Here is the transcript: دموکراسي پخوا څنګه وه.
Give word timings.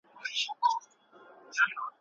دموکراسي 0.03 0.51
پخوا 0.59 0.79
څنګه 1.57 1.79
وه. 1.81 1.87